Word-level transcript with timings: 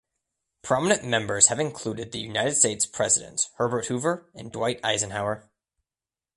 Prominent 0.63 1.03
members 1.05 1.49
have 1.49 1.59
included 1.59 2.11
the 2.11 2.17
United 2.17 2.55
States 2.55 2.87
Presidents 2.87 3.51
Herbert 3.57 3.85
Hoover 3.85 4.25
and 4.33 4.51
Dwight 4.51 4.83
Eisenhower. 4.83 5.47